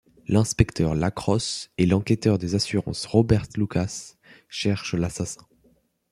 [0.27, 4.15] L'inspecteur Lacrosse et l'enquêteur des assurances Robert Lucas
[4.49, 5.45] cherchent l'assassin...